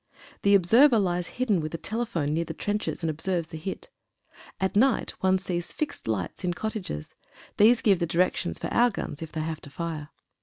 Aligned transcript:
The 0.41 0.55
observer 0.55 0.97
lies 0.97 1.27
hidden 1.37 1.59
with 1.61 1.75
a 1.75 1.77
telephone 1.77 2.33
near 2.33 2.43
the 2.45 2.55
trenches 2.55 3.03
and 3.03 3.09
observes 3.11 3.49
the 3.49 3.57
hit. 3.59 3.91
At 4.59 4.75
night 4.75 5.11
one 5.21 5.37
sees 5.37 5.71
fixed 5.71 6.07
lights 6.07 6.43
in 6.43 6.55
cottages. 6.55 7.13
These 7.57 7.83
give 7.83 7.99
the 7.99 8.07
directions 8.07 8.57
for 8.57 8.69
our 8.73 8.89
guns, 8.89 9.21
if 9.21 9.31
they 9.31 9.41
have 9.41 9.61
to 9.61 9.69
fire. 9.69 10.09